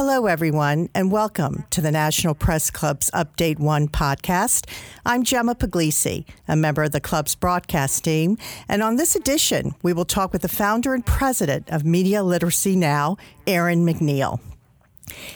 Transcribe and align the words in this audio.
Hello, 0.00 0.26
everyone, 0.26 0.88
and 0.94 1.10
welcome 1.10 1.64
to 1.70 1.80
the 1.80 1.90
National 1.90 2.32
Press 2.32 2.70
Club's 2.70 3.10
Update 3.10 3.58
One 3.58 3.88
podcast. 3.88 4.70
I'm 5.04 5.24
Gemma 5.24 5.56
Puglisi, 5.56 6.24
a 6.46 6.54
member 6.54 6.84
of 6.84 6.92
the 6.92 7.00
club's 7.00 7.34
broadcast 7.34 8.04
team, 8.04 8.38
and 8.68 8.80
on 8.80 8.94
this 8.94 9.16
edition, 9.16 9.74
we 9.82 9.92
will 9.92 10.04
talk 10.04 10.32
with 10.32 10.42
the 10.42 10.48
founder 10.48 10.94
and 10.94 11.04
president 11.04 11.68
of 11.70 11.84
Media 11.84 12.22
Literacy 12.22 12.76
Now, 12.76 13.16
Erin 13.44 13.84
McNeill. 13.84 14.38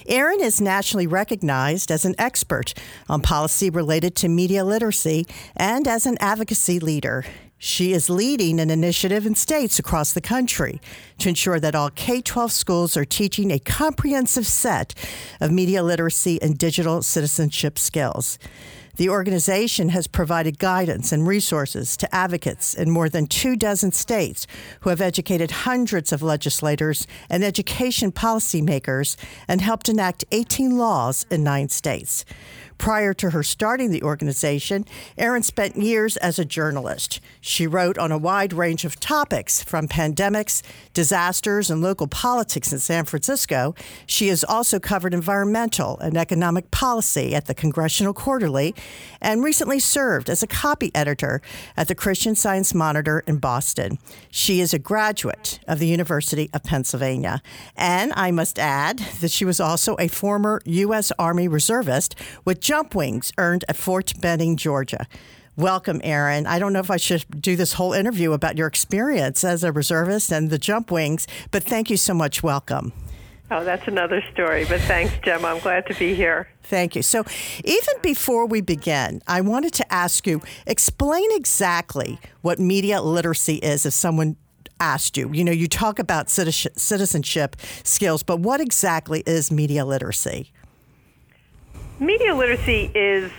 Erin 0.07 0.41
is 0.41 0.61
nationally 0.61 1.09
recognized 1.09 1.91
as 1.91 2.05
an 2.05 2.15
expert 2.17 2.73
on 3.09 3.21
policy 3.21 3.69
related 3.69 4.15
to 4.15 4.29
media 4.29 4.65
literacy 4.65 5.27
and 5.57 5.89
as 5.89 6.07
an 6.07 6.17
advocacy 6.21 6.79
leader. 6.79 7.25
She 7.65 7.93
is 7.93 8.11
leading 8.11 8.59
an 8.59 8.71
initiative 8.71 9.25
in 9.25 9.37
states 9.37 9.79
across 9.79 10.13
the 10.13 10.21
country 10.21 10.81
to 11.19 11.29
ensure 11.29 11.61
that 11.61 11.77
all 11.77 11.91
K 11.91 12.21
12 12.21 12.51
schools 12.51 12.97
are 12.97 13.05
teaching 13.05 13.53
a 13.53 13.61
comprehensive 13.61 14.49
set 14.49 14.95
of 15.41 15.53
media 15.53 15.85
literacy 15.85 16.43
and 16.43 16.59
digital 16.59 17.03
citizenship 17.03 17.79
skills. 17.79 18.37
The 18.97 19.09
organization 19.09 19.91
has 19.91 20.09
provided 20.09 20.59
guidance 20.59 21.13
and 21.13 21.25
resources 21.25 21.97
to 21.99 22.13
advocates 22.13 22.75
in 22.75 22.91
more 22.91 23.09
than 23.09 23.29
two 23.29 23.55
dozen 23.55 23.93
states 23.93 24.45
who 24.81 24.91
have 24.91 25.01
educated 25.01 25.53
hundreds 25.53 26.13
of 26.13 26.21
legislators 26.21 27.07
and 27.31 27.45
education 27.45 28.11
policymakers 28.11 29.17
and 29.47 29.61
helped 29.61 29.89
enact 29.89 30.25
18 30.33 30.77
laws 30.77 31.27
in 31.31 31.45
nine 31.45 31.69
states. 31.69 32.25
Prior 32.83 33.15
to 33.15 33.31
her 33.31 33.45
starting 33.45 33.93
the 33.93 34.03
organization, 34.03 34.85
Erin 35.17 35.45
spent 35.45 35.77
years 35.77 36.17
as 36.17 36.41
a 36.41 36.45
journalist. 36.45 37.21
She 37.41 37.65
wrote 37.65 37.97
on 37.97 38.11
a 38.11 38.19
wide 38.19 38.53
range 38.53 38.85
of 38.85 38.99
topics, 38.99 39.63
from 39.63 39.87
pandemics, 39.87 40.63
disasters, 40.93 41.71
and 41.71 41.81
local 41.81 42.09
politics 42.09 42.73
in 42.73 42.81
San 42.81 43.05
Francisco. 43.05 43.77
She 44.05 44.27
has 44.27 44.43
also 44.43 44.81
covered 44.81 45.15
environmental 45.15 45.97
and 46.01 46.17
economic 46.17 46.73
policy 46.73 47.37
at 47.37 47.47
the 47.47 47.55
Congressional 47.55 48.13
Quarterly 48.13 48.75
and 49.21 49.45
recently 49.45 49.79
served 49.79 50.29
as 50.29 50.43
a 50.43 50.49
copy 50.49 50.91
editor 50.93 51.41
at 51.77 51.87
the 51.87 51.95
Christian 51.95 52.35
Science 52.35 52.75
Monitor 52.75 53.23
in 53.29 53.37
Boston. 53.37 54.01
She 54.29 54.61
is 54.61 54.75
a 54.75 54.81
graduate 54.81 55.61
of 55.69 55.79
the 55.79 55.87
University 55.87 56.51
of 56.53 56.65
Pennsylvania. 56.65 57.43
And 57.77 58.13
I 58.17 58.33
must 58.33 58.59
add 58.59 58.99
that 59.21 59.31
she 59.31 59.45
was 59.45 59.61
also 59.61 59.95
a 60.01 60.09
former 60.09 60.61
U.S. 60.65 61.13
Army 61.17 61.47
reservist 61.47 62.17
with 62.45 62.61
jump 62.73 62.95
wings 62.95 63.35
earned 63.37 63.67
at 63.69 63.77
Fort 63.77 64.15
Benning, 64.19 64.57
Georgia. 64.57 65.07
Welcome, 65.57 66.01
Erin. 66.03 66.47
I 66.47 66.59
don't 66.59 66.73
know 66.73 66.79
if 66.79 66.91
I 66.91 66.97
should 66.97 67.27
do 67.39 67.55
this 67.55 67.75
whole 67.75 67.93
interview 67.93 68.33
about 68.33 68.57
your 68.57 68.67
experience 68.67 69.45
as 69.45 69.63
a 69.63 69.71
reservist 69.71 70.33
and 70.33 70.49
the 70.49 70.57
jump 70.57 70.91
wings, 70.91 71.27
but 71.51 71.63
thank 71.63 71.91
you 71.91 71.99
so 71.99 72.15
much. 72.15 72.43
Welcome. 72.43 72.95
Oh, 73.51 73.63
that's 73.63 73.87
another 73.87 74.25
story, 74.33 74.65
but 74.65 74.81
thanks, 74.81 75.13
Gemma. 75.23 75.49
I'm 75.49 75.59
glad 75.59 75.87
to 75.89 75.95
be 75.97 76.15
here. 76.15 76.49
Thank 76.63 76.97
you. 76.97 77.03
So, 77.03 77.27
even 77.63 77.95
before 78.01 78.47
we 78.47 78.63
begin, 78.63 79.21
I 79.27 79.43
wanted 79.43 79.75
to 79.75 79.93
ask 79.93 80.27
you 80.27 80.41
explain 80.67 81.29
exactly 81.33 82.19
what 82.41 82.59
media 82.59 83.03
literacy 83.03 83.57
is 83.57 83.85
if 83.85 83.93
someone 83.93 84.37
asked 84.81 85.19
you. 85.19 85.31
You 85.31 85.45
know, 85.45 85.53
you 85.53 85.69
talk 85.69 85.99
about 85.99 86.31
citizenship 86.31 87.57
skills, 87.85 88.23
but 88.23 88.41
what 88.41 88.63
exactly 88.63 89.23
is 89.27 89.53
media 89.53 89.85
literacy? 89.85 90.53
Media 92.03 92.35
literacy 92.35 92.91
is 92.97 93.31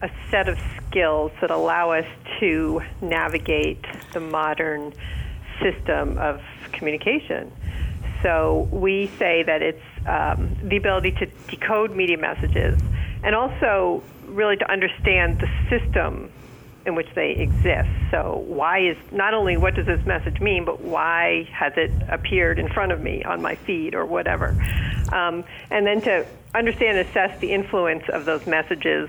a 0.00 0.08
set 0.30 0.48
of 0.48 0.58
skills 0.78 1.30
that 1.42 1.50
allow 1.50 1.90
us 1.90 2.06
to 2.40 2.80
navigate 3.02 3.84
the 4.14 4.20
modern 4.20 4.94
system 5.60 6.16
of 6.16 6.40
communication. 6.72 7.52
So 8.22 8.66
we 8.72 9.08
say 9.18 9.42
that 9.42 9.60
it's 9.60 9.84
um, 10.06 10.56
the 10.62 10.78
ability 10.78 11.10
to 11.20 11.26
decode 11.50 11.94
media 11.94 12.16
messages 12.16 12.80
and 13.22 13.34
also 13.34 14.02
really 14.28 14.56
to 14.56 14.72
understand 14.72 15.38
the 15.40 15.50
system 15.68 16.32
in 16.86 16.94
which 16.94 17.08
they 17.14 17.32
exist. 17.32 17.90
So 18.10 18.42
why 18.46 18.78
is 18.78 18.96
not 19.12 19.34
only 19.34 19.58
what 19.58 19.74
does 19.74 19.84
this 19.84 20.04
message 20.06 20.40
mean, 20.40 20.64
but 20.64 20.80
why 20.80 21.46
has 21.52 21.74
it 21.76 21.92
appeared 22.08 22.58
in 22.58 22.68
front 22.68 22.90
of 22.92 23.02
me 23.02 23.22
on 23.22 23.42
my 23.42 23.54
feed 23.54 23.94
or 23.94 24.06
whatever, 24.06 24.56
um, 25.10 25.44
and 25.70 25.86
then 25.86 26.00
to 26.02 26.26
understand 26.54 26.98
and 26.98 27.08
assess 27.08 27.38
the 27.40 27.52
influence 27.52 28.04
of 28.08 28.24
those 28.24 28.46
messages 28.46 29.08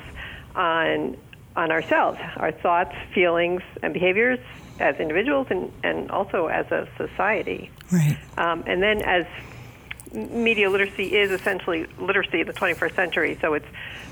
on 0.56 1.18
on 1.56 1.72
ourselves, 1.72 2.20
our 2.38 2.52
thoughts, 2.52 2.96
feelings, 3.14 3.62
and 3.84 3.94
behaviors 3.94 4.40
as 4.80 4.96
individuals, 4.96 5.46
and, 5.52 5.72
and 5.84 6.10
also 6.10 6.48
as 6.48 6.66
a 6.72 6.88
society. 6.98 7.70
Right. 7.92 8.18
Um, 8.38 8.64
and 8.66 8.82
then 8.82 9.04
as 9.04 9.26
media 10.14 10.70
literacy 10.70 11.16
is 11.16 11.32
essentially 11.32 11.86
literacy 12.00 12.42
in 12.42 12.48
the 12.48 12.54
21st 12.54 12.96
century. 12.96 13.38
So 13.40 13.54
it's, 13.54 13.66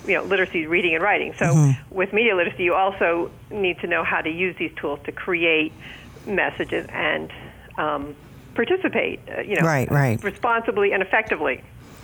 you 0.05 0.15
know, 0.15 0.23
literacy 0.23 0.67
reading 0.67 0.93
and 0.93 1.03
writing. 1.03 1.33
So 1.33 1.45
mm-hmm. 1.45 1.95
with 1.95 2.13
media 2.13 2.35
literacy, 2.35 2.63
you 2.63 2.75
also 2.75 3.31
need 3.49 3.79
to 3.79 3.87
know 3.87 4.03
how 4.03 4.21
to 4.21 4.29
use 4.29 4.55
these 4.57 4.71
tools 4.75 4.99
to 5.05 5.11
create 5.11 5.73
messages 6.25 6.87
and 6.89 7.31
um, 7.77 8.15
participate, 8.53 9.19
uh, 9.29 9.41
you 9.41 9.55
know, 9.55 9.65
right, 9.65 9.89
right. 9.89 10.23
responsibly 10.23 10.91
and 10.91 11.01
effectively 11.01 11.63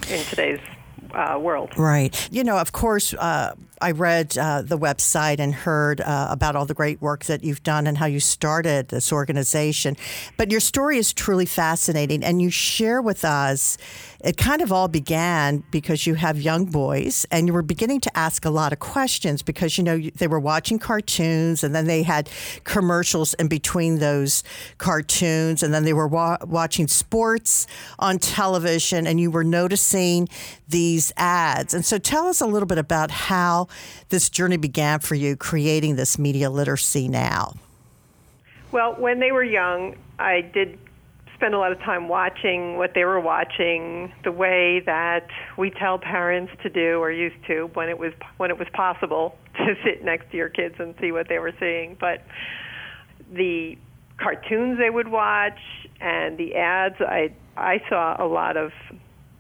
in 0.10 0.24
today's 0.26 0.60
uh, 1.14 1.38
world. 1.40 1.78
Right. 1.78 2.30
You 2.32 2.44
know, 2.44 2.58
of 2.58 2.72
course, 2.72 3.14
uh, 3.14 3.56
I 3.82 3.92
read 3.92 4.38
uh, 4.38 4.64
the 4.64 4.78
website 4.78 5.40
and 5.40 5.54
heard 5.54 6.02
uh, 6.02 6.28
about 6.30 6.56
all 6.56 6.66
the 6.66 6.74
great 6.74 7.02
work 7.02 7.26
that 7.26 7.44
you've 7.44 7.64
done 7.64 7.86
and 7.88 7.98
how 7.98 8.08
you 8.08 8.20
started 8.20 8.90
this 8.90 9.12
organization. 9.12 9.96
But 10.36 10.52
your 10.52 10.60
story 10.60 10.98
is 10.98 11.14
truly 11.14 11.46
fascinating, 11.46 12.24
and 12.24 12.42
you 12.42 12.50
share 12.50 13.02
with 13.02 13.24
us. 13.24 13.78
It 14.22 14.38
kind 14.38 14.62
of 14.62 14.72
all 14.72 14.88
began 14.88 15.64
because 15.70 16.08
you 16.08 16.16
have 16.16 16.42
young 16.42 16.66
boys, 16.66 17.26
and 17.30 17.48
you 17.48 17.54
were 17.54 17.62
beginning 17.62 18.02
to 18.02 18.18
ask 18.18 18.46
a 18.46 18.50
lot 18.50 18.74
of 18.74 18.80
questions 18.80 19.42
because 19.44 19.78
you 19.78 19.84
know 19.84 20.00
they 20.00 20.28
were 20.28 20.40
watching 20.40 20.80
cartoons, 20.80 21.64
and 21.64 21.76
then 21.76 21.86
they 21.86 22.04
had 22.04 22.30
commercials 22.64 23.34
in 23.36 23.48
between 23.48 24.00
those 24.00 24.44
cartoons, 24.80 25.62
and 25.62 25.74
then 25.74 25.84
they 25.84 25.94
were 25.94 26.08
wa- 26.08 26.38
watching 26.46 26.88
sports 26.88 27.68
on 28.00 28.18
television, 28.18 29.06
and 29.06 29.20
you 29.20 29.30
were 29.30 29.44
noticing 29.44 30.28
these 30.68 31.14
ads. 31.18 31.74
And 31.74 31.86
so, 31.86 31.98
tell 31.98 32.28
us 32.28 32.42
a 32.42 32.48
little 32.48 32.68
bit 32.68 32.80
about 32.80 33.12
how 33.12 33.68
this 34.10 34.30
journey 34.30 34.58
began 34.58 35.00
for 35.00 35.16
you 35.16 35.36
creating 35.36 35.96
this 35.96 36.18
media 36.18 36.50
literacy 36.50 37.08
now. 37.08 37.54
Well, 38.72 38.96
when 38.96 39.20
they 39.20 39.32
were 39.32 39.44
young, 39.44 39.96
I 40.20 40.42
did 40.42 40.78
spend 41.38 41.54
a 41.54 41.60
lot 41.60 41.72
of 41.72 41.80
time 41.80 42.08
watching 42.08 42.78
what 42.78 42.94
they 42.94 43.06
were 43.06 43.20
watching, 43.20 44.12
the 44.24 44.32
way 44.32 44.82
that 44.86 45.28
we 45.58 45.70
tell 45.70 46.00
parents 46.00 46.52
to 46.64 46.70
do 46.70 47.00
or 47.00 47.12
used 47.12 47.36
to 47.46 47.70
when 47.74 47.90
it 47.90 47.98
was 47.98 48.12
when 48.38 48.50
it 48.50 48.58
was 48.58 48.68
possible 48.74 49.38
to 49.58 49.76
sit 49.84 50.04
next 50.04 50.30
to 50.32 50.38
your 50.38 50.50
kids 50.50 50.76
and 50.80 50.96
see 51.00 51.12
what 51.12 51.30
they 51.30 51.40
were 51.40 51.54
seeing. 51.60 51.96
But 52.00 52.24
the 53.32 53.78
cartoons 54.18 54.80
they 54.80 54.90
would 54.90 55.08
watch 55.08 55.60
and 56.02 56.38
the 56.38 56.56
ads, 56.56 56.96
I 57.00 57.32
I 57.56 57.82
saw 57.88 58.16
a 58.20 58.28
lot 58.28 58.58
of 58.58 58.72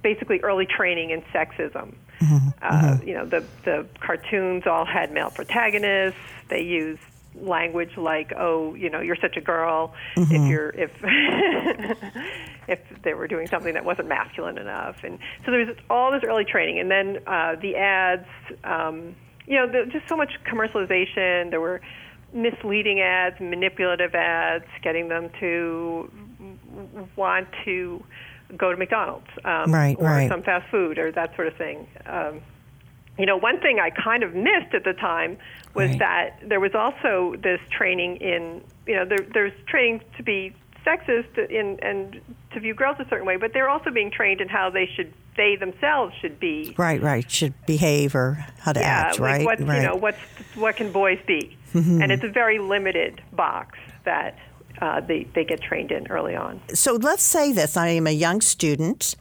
basically 0.04 0.40
early 0.42 0.66
training 0.66 1.10
in 1.10 1.22
sexism. 1.34 1.96
Mm-hmm. 2.20 2.50
Uh, 2.62 2.70
mm-hmm. 2.70 3.08
You 3.08 3.14
know, 3.16 3.26
the 3.26 3.44
the 3.66 3.88
cartoons 4.00 4.64
all 4.68 4.86
had 4.86 5.12
male 5.12 5.32
protagonists. 5.32 6.20
They 6.50 6.62
used 6.62 7.02
language 7.42 7.98
like, 7.98 8.34
"Oh, 8.38 8.74
you 8.75 8.89
know, 8.89 9.01
you're 9.01 9.18
such 9.22 9.38
a 9.38 9.42
girl." 9.42 9.94
Mm-hmm. 10.16 10.36
If 10.36 10.50
you're 10.50 10.69
if 10.69 10.92
if 12.68 12.80
they 13.04 13.13
were 13.13 13.28
doing 13.28 13.48
something 13.48 13.74
that 13.74 13.86
wasn't 13.86 14.07
masculine 14.07 14.57
enough, 14.57 14.98
and 15.04 15.19
so 15.45 15.51
there 15.51 15.66
was 15.66 15.75
all 15.89 16.12
this 16.12 16.24
early 16.28 16.45
training, 16.45 16.80
and 16.80 16.92
then 16.92 17.19
uh, 17.28 17.56
the 17.62 17.75
ads. 17.75 18.28
Um, 18.63 19.16
you 19.50 19.56
know, 19.56 19.66
the, 19.66 19.89
just 19.89 20.10
so 20.10 20.18
much 20.18 20.34
commercialization. 20.45 21.51
There 21.51 21.62
were 21.62 21.80
misleading 22.34 23.00
ads, 23.00 23.40
manipulative 23.40 24.13
ads, 24.13 24.66
getting 24.83 25.07
them 25.07 25.30
to 25.40 26.12
want 27.16 27.48
to 27.66 28.04
go 28.56 28.72
to 28.72 28.78
McDonald's 28.78 29.28
um, 29.44 29.74
right, 29.74 29.95
or 30.00 30.06
right. 30.06 30.30
some 30.30 30.44
fast 30.44 30.69
food 30.69 30.98
or 30.98 31.12
that 31.12 31.36
sort 31.36 31.48
of 31.48 31.56
thing. 31.56 31.88
Um, 32.06 32.42
you 33.18 33.25
know, 33.25 33.38
one 33.38 33.60
thing 33.60 33.80
I 33.80 33.90
kind 33.90 34.24
of 34.24 34.36
missed 34.36 34.74
at 34.74 34.84
the 34.84 34.94
time 34.94 35.38
was 35.74 35.90
right. 35.90 36.00
that 36.00 36.40
there 36.48 36.60
was 36.60 36.75
also 36.75 37.36
this 37.42 37.60
training 37.69 38.18
in, 38.18 38.62
you 38.86 38.96
know, 38.96 39.06
there, 39.06 39.25
there's 39.34 39.54
training 39.68 40.02
to 40.18 40.24
be 40.24 40.56
sexist 40.86 41.38
in, 41.50 41.80
and 41.81 42.22
to 42.54 42.60
view 42.60 42.74
girls 42.74 42.98
a 43.00 43.08
certain 43.10 43.25
way, 43.25 43.36
but 43.36 43.54
they're 43.54 43.69
also 43.69 43.92
being 43.92 44.10
trained 44.10 44.42
in 44.42 44.48
how 44.48 44.69
they 44.69 44.90
should 44.96 45.14
they 45.36 45.56
themselves 45.56 46.16
should 46.19 46.40
be. 46.40 46.74
Right, 46.78 47.02
right. 47.02 47.30
Should 47.30 47.54
behave 47.68 48.16
or 48.16 48.44
how 48.60 48.74
to 48.74 48.80
yeah, 48.80 48.88
act, 48.88 49.19
like 49.19 49.30
right? 49.30 49.46
What, 49.46 49.60
right. 49.60 49.81
You 49.81 49.88
know, 49.88 49.96
what's 49.96 50.18
what 50.56 50.75
can 50.75 50.92
boys 50.92 51.19
be? 51.28 51.56
Mm-hmm. 51.74 52.02
And 52.02 52.12
it's 52.12 52.24
a 52.24 52.30
very 52.30 52.58
limited 52.60 53.22
box 53.34 53.78
that 54.04 54.40
uh, 54.82 55.02
they 55.02 55.24
they 55.34 55.44
get 55.44 55.62
trained 55.62 55.92
in 55.92 56.08
early 56.08 56.36
on. 56.36 56.62
So 56.74 56.96
let's 56.96 57.24
say 57.24 57.52
this: 57.52 57.78
I 57.78 57.90
am 57.90 58.08
a 58.08 58.12
young 58.12 58.42
student, 58.42 59.16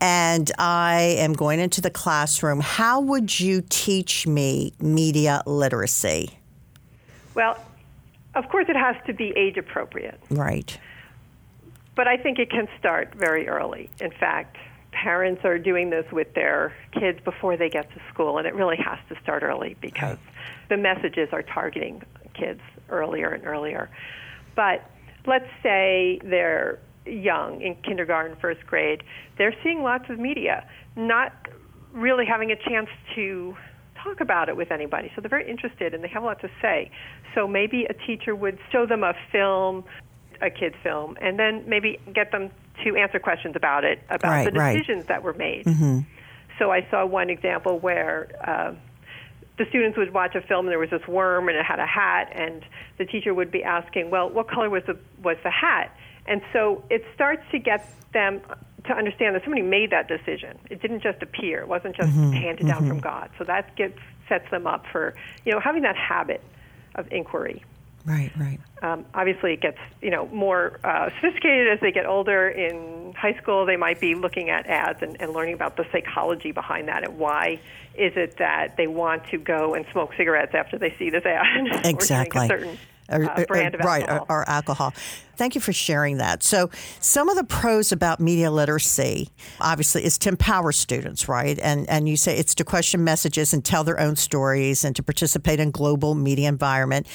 and 0.00 0.50
I 0.58 1.16
am 1.18 1.32
going 1.32 1.60
into 1.60 1.80
the 1.80 1.90
classroom. 1.90 2.60
How 2.60 3.00
would 3.00 3.38
you 3.38 3.62
teach 3.68 4.26
me 4.26 4.72
media 4.80 5.42
literacy? 5.46 6.38
Well, 7.34 7.58
of 8.34 8.48
course, 8.48 8.66
it 8.68 8.76
has 8.76 8.96
to 9.06 9.12
be 9.12 9.32
age 9.36 9.56
appropriate. 9.56 10.20
Right. 10.30 10.78
But 11.94 12.06
I 12.06 12.16
think 12.16 12.38
it 12.38 12.50
can 12.50 12.68
start 12.78 13.14
very 13.14 13.48
early. 13.48 13.90
In 14.00 14.12
fact, 14.12 14.56
parents 14.92 15.44
are 15.44 15.58
doing 15.58 15.90
this 15.90 16.06
with 16.12 16.32
their 16.34 16.72
kids 16.92 17.18
before 17.24 17.56
they 17.56 17.68
get 17.68 17.90
to 17.92 18.00
school, 18.12 18.38
and 18.38 18.46
it 18.46 18.54
really 18.54 18.76
has 18.76 18.98
to 19.08 19.20
start 19.22 19.42
early 19.42 19.76
because 19.80 20.18
the 20.68 20.76
messages 20.76 21.28
are 21.32 21.42
targeting 21.42 22.02
kids 22.34 22.60
earlier 22.88 23.30
and 23.30 23.44
earlier. 23.44 23.90
But 24.54 24.88
let's 25.26 25.48
say 25.62 26.20
they're 26.24 26.78
young 27.06 27.60
in 27.62 27.74
kindergarten, 27.76 28.36
first 28.40 28.66
grade, 28.66 29.02
they're 29.36 29.54
seeing 29.62 29.82
lots 29.82 30.10
of 30.10 30.18
media, 30.18 30.68
not 30.96 31.32
really 31.92 32.26
having 32.26 32.50
a 32.50 32.56
chance 32.56 32.88
to 33.14 33.56
talk 34.02 34.20
about 34.20 34.48
it 34.48 34.56
with 34.56 34.70
anybody. 34.70 35.10
So 35.14 35.20
they're 35.20 35.28
very 35.28 35.50
interested 35.50 35.94
and 35.94 36.04
they 36.04 36.08
have 36.08 36.22
a 36.22 36.26
lot 36.26 36.40
to 36.40 36.50
say. 36.62 36.90
So 37.34 37.48
maybe 37.48 37.84
a 37.84 37.94
teacher 38.06 38.34
would 38.34 38.58
show 38.70 38.86
them 38.86 39.02
a 39.02 39.14
film, 39.32 39.84
a 40.40 40.50
kid's 40.50 40.76
film, 40.82 41.16
and 41.20 41.38
then 41.38 41.64
maybe 41.66 41.98
get 42.14 42.30
them 42.30 42.50
to 42.84 42.96
answer 42.96 43.18
questions 43.18 43.56
about 43.56 43.84
it, 43.84 44.00
about 44.08 44.30
right, 44.30 44.44
the 44.44 44.50
decisions 44.52 45.00
right. 45.00 45.08
that 45.08 45.22
were 45.22 45.34
made. 45.34 45.64
Mm-hmm. 45.64 46.00
So 46.58 46.70
I 46.70 46.86
saw 46.90 47.06
one 47.06 47.30
example 47.30 47.78
where 47.78 48.28
uh, 48.46 48.74
the 49.58 49.66
students 49.68 49.98
would 49.98 50.14
watch 50.14 50.34
a 50.34 50.40
film 50.40 50.66
and 50.66 50.72
there 50.72 50.78
was 50.78 50.90
this 50.90 51.06
worm 51.06 51.48
and 51.48 51.58
it 51.58 51.64
had 51.64 51.80
a 51.80 51.86
hat, 51.86 52.30
and 52.32 52.64
the 52.96 53.04
teacher 53.04 53.34
would 53.34 53.50
be 53.50 53.62
asking, 53.62 54.10
"Well, 54.10 54.30
what 54.30 54.48
color 54.48 54.70
was 54.70 54.84
the 54.86 54.96
was 55.22 55.36
the 55.42 55.50
hat?" 55.50 55.94
And 56.26 56.42
so 56.52 56.84
it 56.90 57.04
starts 57.14 57.42
to 57.52 57.58
get 57.58 57.90
them 58.12 58.40
to 58.84 58.92
understand 58.92 59.34
that 59.34 59.42
somebody 59.42 59.62
made 59.62 59.90
that 59.90 60.08
decision. 60.08 60.58
It 60.70 60.80
didn't 60.80 61.02
just 61.02 61.22
appear. 61.22 61.60
It 61.60 61.68
wasn't 61.68 61.96
just 61.96 62.10
mm-hmm. 62.10 62.32
handed 62.32 62.66
down 62.66 62.80
mm-hmm. 62.80 62.88
from 62.88 63.00
God. 63.00 63.30
So 63.38 63.44
that 63.44 63.74
gets 63.76 63.98
sets 64.28 64.48
them 64.50 64.66
up 64.66 64.84
for 64.92 65.14
you 65.44 65.52
know 65.52 65.60
having 65.60 65.82
that 65.82 65.96
habit 65.96 66.42
of 66.94 67.10
inquiry. 67.10 67.64
Right, 68.08 68.32
right. 68.38 68.58
Um, 68.80 69.04
obviously, 69.12 69.52
it 69.52 69.60
gets 69.60 69.78
you 70.00 70.10
know 70.10 70.26
more 70.28 70.80
uh, 70.82 71.10
sophisticated 71.20 71.68
as 71.68 71.80
they 71.80 71.92
get 71.92 72.06
older. 72.06 72.48
In 72.48 73.12
high 73.12 73.34
school, 73.34 73.66
they 73.66 73.76
might 73.76 74.00
be 74.00 74.14
looking 74.14 74.48
at 74.48 74.66
ads 74.66 75.02
and, 75.02 75.20
and 75.20 75.32
learning 75.32 75.54
about 75.54 75.76
the 75.76 75.84
psychology 75.92 76.52
behind 76.52 76.88
that 76.88 77.04
and 77.04 77.18
why 77.18 77.60
is 77.94 78.12
it 78.16 78.36
that 78.38 78.76
they 78.76 78.86
want 78.86 79.26
to 79.26 79.38
go 79.38 79.74
and 79.74 79.84
smoke 79.92 80.12
cigarettes 80.16 80.54
after 80.54 80.78
they 80.78 80.94
see 80.98 81.10
this 81.10 81.24
ad 81.26 81.84
exactly. 81.84 82.46
or 82.46 82.48
drink 82.48 82.78
a 83.08 83.16
certain 83.16 83.28
uh, 83.28 83.44
brand 83.46 83.74
of 83.74 83.80
right. 83.80 84.08
Or, 84.08 84.24
or 84.28 84.48
alcohol. 84.48 84.94
Thank 85.38 85.54
you 85.54 85.60
for 85.60 85.72
sharing 85.72 86.16
that. 86.16 86.42
So, 86.42 86.68
some 86.98 87.28
of 87.28 87.36
the 87.36 87.44
pros 87.44 87.92
about 87.92 88.18
media 88.18 88.50
literacy, 88.50 89.30
obviously, 89.60 90.04
is 90.04 90.18
to 90.18 90.30
empower 90.30 90.72
students, 90.72 91.28
right? 91.28 91.56
And 91.60 91.88
and 91.88 92.08
you 92.08 92.16
say 92.16 92.36
it's 92.36 92.56
to 92.56 92.64
question 92.64 93.04
messages 93.04 93.54
and 93.54 93.64
tell 93.64 93.84
their 93.84 94.00
own 94.00 94.16
stories 94.16 94.84
and 94.84 94.96
to 94.96 95.02
participate 95.02 95.60
in 95.60 95.70
global 95.70 96.16
media 96.16 96.48
environment. 96.48 97.06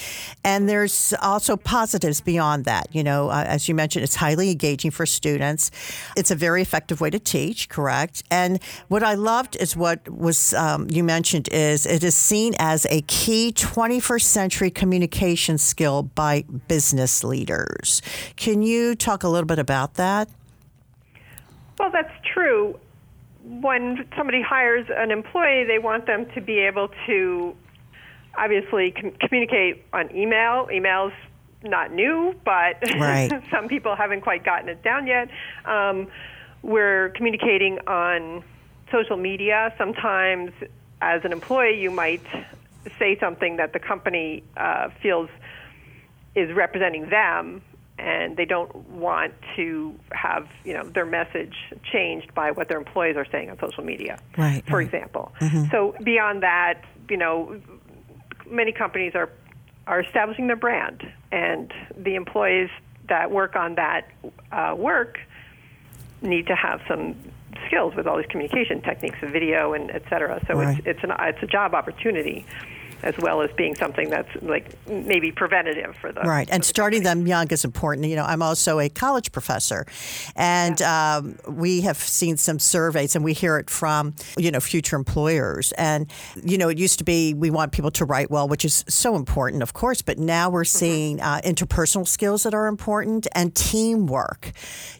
And 0.45 0.69
there's 0.69 1.13
also 1.21 1.57
positives 1.57 2.21
beyond 2.21 2.63
that. 2.63 2.87
You 2.95 3.03
know, 3.03 3.27
uh, 3.27 3.43
as 3.45 3.67
you 3.67 3.75
mentioned, 3.75 4.03
it's 4.03 4.15
highly 4.15 4.51
engaging 4.51 4.91
for 4.91 5.05
students. 5.05 5.69
It's 6.15 6.31
a 6.31 6.35
very 6.35 6.61
effective 6.61 7.01
way 7.01 7.09
to 7.09 7.19
teach, 7.19 7.67
correct? 7.67 8.23
And 8.31 8.63
what 8.87 9.03
I 9.03 9.15
loved 9.15 9.57
is 9.57 9.75
what 9.75 10.07
was 10.09 10.53
um, 10.53 10.87
you 10.89 11.03
mentioned 11.03 11.49
is 11.51 11.85
it 11.85 12.05
is 12.05 12.15
seen 12.15 12.53
as 12.57 12.87
a 12.89 13.01
key 13.01 13.51
21st 13.51 14.23
century 14.23 14.71
communication 14.71 15.57
skill 15.57 16.03
by 16.03 16.45
business 16.69 17.21
leaders. 17.25 18.01
Can 18.35 18.61
you 18.61 18.95
talk 18.95 19.23
a 19.23 19.29
little 19.29 19.47
bit 19.47 19.59
about 19.59 19.95
that? 19.95 20.29
Well, 21.79 21.91
that's 21.91 22.13
true. 22.33 22.79
When 23.43 24.07
somebody 24.15 24.41
hires 24.41 24.87
an 24.89 25.11
employee, 25.11 25.65
they 25.65 25.79
want 25.79 26.05
them 26.05 26.25
to 26.33 26.41
be 26.41 26.59
able 26.59 26.89
to 27.07 27.55
obviously 28.37 28.91
com- 28.91 29.11
communicate 29.19 29.83
on 29.91 30.15
email. 30.15 30.67
Email's 30.71 31.13
not 31.63 31.91
new, 31.91 32.35
but 32.45 32.77
right. 32.97 33.29
some 33.51 33.67
people 33.67 33.95
haven't 33.95 34.21
quite 34.21 34.43
gotten 34.43 34.69
it 34.69 34.83
down 34.83 35.07
yet. 35.07 35.29
Um, 35.65 36.07
we're 36.61 37.09
communicating 37.09 37.79
on 37.87 38.43
social 38.91 39.17
media. 39.17 39.73
Sometimes, 39.77 40.51
as 41.01 41.25
an 41.25 41.31
employee, 41.31 41.81
you 41.81 41.91
might 41.91 42.23
say 42.99 43.17
something 43.19 43.57
that 43.57 43.73
the 43.73 43.79
company 43.79 44.43
uh, 44.57 44.89
feels 45.01 45.29
is 46.35 46.53
representing 46.53 47.09
them 47.09 47.61
and 48.03 48.35
they 48.35 48.45
don't 48.45 48.75
want 48.89 49.33
to 49.55 49.95
have 50.11 50.47
you 50.65 50.73
know 50.73 50.83
their 50.89 51.05
message 51.05 51.55
changed 51.91 52.33
by 52.35 52.51
what 52.51 52.67
their 52.67 52.77
employees 52.77 53.15
are 53.15 53.25
saying 53.31 53.49
on 53.49 53.57
social 53.59 53.83
media 53.83 54.19
right, 54.37 54.63
for 54.67 54.77
right. 54.77 54.85
example 54.85 55.31
mm-hmm. 55.39 55.65
so 55.71 55.95
beyond 56.03 56.43
that 56.43 56.83
you 57.09 57.17
know 57.17 57.59
many 58.49 58.71
companies 58.71 59.13
are 59.15 59.29
are 59.87 60.01
establishing 60.01 60.47
their 60.47 60.55
brand 60.57 61.01
and 61.31 61.73
the 61.97 62.15
employees 62.15 62.69
that 63.07 63.31
work 63.31 63.55
on 63.55 63.75
that 63.75 64.07
uh, 64.51 64.75
work 64.77 65.19
need 66.21 66.47
to 66.47 66.55
have 66.55 66.81
some 66.87 67.15
skills 67.67 67.93
with 67.95 68.07
all 68.07 68.17
these 68.17 68.27
communication 68.27 68.81
techniques 68.81 69.17
of 69.21 69.29
video 69.29 69.73
and 69.73 69.91
et 69.91 70.03
cetera 70.09 70.43
so 70.47 70.55
right. 70.55 70.77
it's 70.79 70.87
it's 70.87 71.03
an 71.03 71.11
it's 71.21 71.41
a 71.41 71.47
job 71.47 71.73
opportunity 71.73 72.45
as 73.03 73.15
well 73.19 73.41
as 73.41 73.51
being 73.57 73.75
something 73.75 74.09
that's 74.09 74.29
like 74.41 74.73
maybe 74.87 75.31
preventative 75.31 75.95
for 75.97 76.11
the 76.11 76.21
right. 76.21 76.47
And 76.49 76.63
the 76.63 76.67
starting 76.67 77.03
company. 77.03 77.21
them 77.21 77.27
young 77.27 77.47
is 77.49 77.65
important. 77.65 78.07
You 78.07 78.15
know, 78.15 78.23
I'm 78.23 78.41
also 78.41 78.79
a 78.79 78.89
college 78.89 79.31
professor, 79.31 79.85
and 80.35 80.79
yeah. 80.79 81.17
um, 81.17 81.37
we 81.47 81.81
have 81.81 81.97
seen 81.97 82.37
some 82.37 82.59
surveys, 82.59 83.15
and 83.15 83.23
we 83.23 83.33
hear 83.33 83.57
it 83.57 83.69
from 83.69 84.15
you 84.37 84.51
know 84.51 84.61
future 84.61 84.95
employers. 84.95 85.73
And 85.73 86.09
you 86.43 86.57
know, 86.57 86.69
it 86.69 86.77
used 86.77 86.97
to 86.99 87.03
be 87.03 87.33
we 87.33 87.51
want 87.51 87.73
people 87.73 87.91
to 87.91 88.05
write 88.05 88.31
well, 88.31 88.47
which 88.47 88.63
is 88.63 88.85
so 88.87 89.15
important, 89.15 89.61
of 89.61 89.73
course. 89.73 90.01
But 90.01 90.17
now 90.17 90.49
we're 90.49 90.63
seeing 90.63 91.19
uh, 91.19 91.41
interpersonal 91.43 92.07
skills 92.07 92.43
that 92.43 92.53
are 92.53 92.67
important 92.67 93.27
and 93.35 93.53
teamwork. 93.53 94.51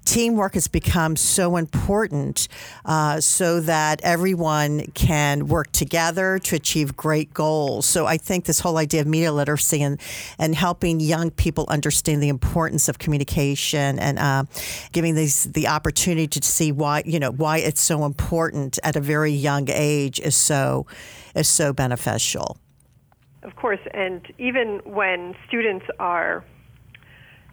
Teamwork 0.04 0.56
has 0.56 0.68
become 0.68 1.16
so 1.16 1.56
important, 1.56 2.50
uh, 2.84 3.22
so 3.22 3.62
that 3.62 4.01
everyone 4.04 4.88
can 4.94 5.48
work 5.48 5.72
together 5.72 6.38
to 6.39 6.56
achieve 6.58 6.98
great 6.98 7.34
goals. 7.34 7.93
So 7.94 8.08
I 8.08 8.18
think 8.18 8.46
this 8.46 8.60
whole 8.60 8.78
idea 8.78 9.02
of 9.02 9.08
media 9.08 9.32
literacy 9.32 9.84
and, 9.84 10.02
and 10.40 10.56
helping 10.56 11.00
young 11.00 11.30
people 11.30 11.66
understand 11.70 12.24
the 12.24 12.30
importance 12.30 12.90
of 12.90 12.98
communication 12.98 14.00
and 14.00 14.18
uh, 14.18 14.46
giving 14.92 15.14
these 15.14 15.44
the 15.44 15.68
opportunity 15.68 16.40
to 16.40 16.48
see 16.48 16.72
why 16.72 17.04
you 17.06 17.20
know 17.20 17.32
why 17.32 17.60
it's 17.60 17.82
so 17.82 18.04
important 18.06 18.80
at 18.84 18.96
a 18.96 19.00
very 19.00 19.32
young 19.32 19.70
age 19.70 20.20
is 20.20 20.36
so 20.36 20.88
is 21.36 21.48
so 21.48 21.72
beneficial. 21.72 22.58
Of 23.44 23.56
course, 23.58 23.82
and 23.94 24.22
even 24.40 24.82
when 24.86 25.36
students 25.48 25.86
are 26.00 26.44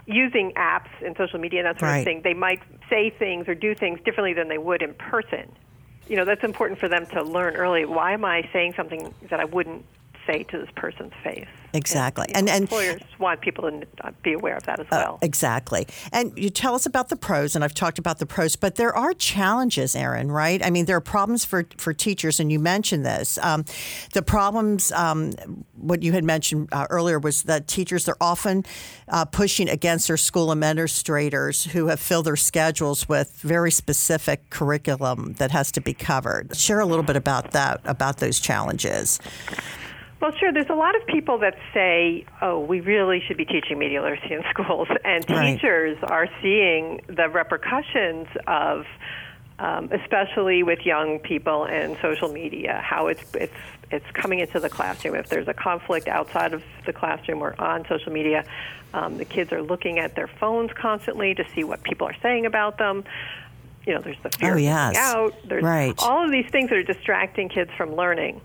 using 0.07 0.53
apps 0.57 0.89
and 1.05 1.15
social 1.19 1.39
media 1.39 1.61
and 1.61 1.67
that 1.67 1.79
sort 1.79 1.91
Right. 1.91 1.99
of 1.99 2.05
thing, 2.05 2.23
they 2.23 2.35
might 2.35 2.63
say 2.89 3.11
things 3.11 3.47
or 3.47 3.55
do 3.55 3.75
things 3.75 4.01
differently 4.05 4.33
than 4.33 4.49
they 4.49 4.59
would 4.59 4.81
in 4.81 4.95
person. 4.95 5.53
You 6.09 6.17
know, 6.17 6.25
that's 6.25 6.43
important 6.43 6.81
for 6.81 6.89
them 6.89 7.07
to 7.13 7.23
learn 7.23 7.57
early. 7.57 7.85
Why 7.85 8.13
am 8.13 8.25
I 8.25 8.49
saying 8.53 8.75
something 8.77 9.13
that 9.29 9.39
I 9.39 9.45
wouldn't 9.45 9.85
say 10.31 10.45
to 10.45 10.59
this 10.59 10.69
person's 10.77 11.13
face? 11.25 11.47
Exactly. 11.73 12.27
And, 12.29 12.49
And- 12.49 12.49
and- 12.49 12.63
employers 12.63 13.01
want 13.19 13.41
people 13.41 13.71
to 13.71 13.87
uh, 14.03 14.11
be 14.23 14.33
aware 14.33 14.57
of 14.57 14.65
that 14.65 14.81
as 14.81 14.87
Uh, 14.87 14.97
well. 14.97 15.19
exactly. 15.23 15.87
And 16.13 16.33
you 16.37 16.51
tell 16.51 16.75
us 16.75 16.85
about 16.85 17.09
the 17.11 17.17
pros, 17.17 17.55
and 17.55 17.63
I've 17.65 17.75
talked 17.75 17.99
about 17.99 18.19
the 18.19 18.27
pros, 18.27 18.57
but 18.57 18.75
there 18.75 18.95
are 18.97 19.13
challenges, 19.15 19.95
Erin, 19.95 20.33
right? 20.33 20.65
I 20.65 20.71
mean, 20.71 20.87
there 20.87 20.97
are 20.97 21.01
problems 21.01 21.45
for, 21.45 21.65
for 21.79 21.93
teachers, 21.93 22.41
and 22.41 22.51
you 22.51 22.59
mentioned 22.59 23.07
this. 23.07 23.39
Um, 23.43 23.65
the 24.15 24.23
problems, 24.23 24.91
um, 24.93 25.33
what 25.77 26.03
you 26.03 26.13
had 26.13 26.25
mentioned 26.25 26.69
uh, 26.73 26.87
earlier, 26.91 27.19
was 27.21 27.45
that 27.45 27.69
teachers 27.69 28.09
are 28.09 28.17
often 28.21 28.65
uh, 29.09 29.25
pushing 29.25 29.69
against 29.69 30.09
their 30.09 30.17
school 30.17 30.51
administrators 30.51 31.65
who 31.67 31.87
have 31.87 32.01
filled 32.01 32.27
their 32.27 32.37
schedules 32.37 33.09
with 33.09 33.33
very 33.43 33.71
specific 33.71 34.51
curriculum 34.51 35.35
that 35.35 35.51
has 35.53 35.71
to 35.73 35.81
be 35.81 35.95
covered. 35.95 36.57
Share 36.57 36.81
a 36.81 36.87
little 36.87 37.05
bit 37.05 37.17
about 37.17 37.53
that, 37.53 37.81
about 37.85 38.17
those 38.19 38.41
challenges. 38.41 39.21
Well, 40.21 40.33
sure. 40.33 40.53
There's 40.53 40.69
a 40.69 40.75
lot 40.75 40.95
of 40.97 41.07
people 41.07 41.39
that 41.39 41.57
say, 41.73 42.27
"Oh, 42.43 42.61
we 42.61 42.81
really 42.81 43.21
should 43.27 43.39
be 43.39 43.47
teaching 43.47 43.79
media 43.79 44.03
literacy 44.03 44.35
in 44.35 44.43
schools," 44.51 44.89
and 45.05 45.25
Right. 45.29 45.55
teachers 45.55 45.97
are 46.03 46.29
seeing 46.43 47.01
the 47.07 47.29
repercussions 47.29 48.29
of 48.47 48.87
um, 49.61 49.91
especially 49.93 50.63
with 50.63 50.87
young 50.87 51.19
people 51.19 51.65
and 51.65 51.97
social 52.01 52.33
media, 52.33 52.81
how 52.83 53.09
it's 53.09 53.23
it's 53.35 53.53
it's 53.91 54.11
coming 54.13 54.39
into 54.39 54.59
the 54.59 54.71
classroom. 54.71 55.15
If 55.17 55.29
there's 55.29 55.49
a 55.49 55.55
conflict 55.55 56.09
outside 56.09 56.55
of 56.55 56.63
the 56.87 56.93
classroom 56.93 57.43
or 57.43 57.61
on 57.61 57.85
social 57.87 58.13
media, 58.13 58.45
um, 58.95 59.19
the 59.19 59.25
kids 59.25 59.53
are 59.53 59.63
looking 59.63 59.99
at 59.99 60.15
their 60.15 60.29
phones 60.29 60.71
constantly 60.73 61.35
to 61.35 61.45
see 61.55 61.65
what 61.65 61.83
people 61.83 62.07
are 62.07 62.17
saying 62.23 62.47
about 62.47 62.79
them. 62.79 63.05
You 63.87 63.95
know, 63.95 64.01
there's 64.01 64.21
the 64.23 64.31
fear 64.31 64.55
oh, 64.55 64.59
yes. 64.59 64.97
out. 64.97 65.35
There's 65.45 65.63
right. 65.63 65.95
all 65.99 66.25
of 66.25 66.31
these 66.31 66.47
things 66.51 66.71
that 66.71 66.79
are 66.79 66.83
distracting 66.83 67.49
kids 67.49 67.71
from 67.77 67.95
learning. 67.95 68.41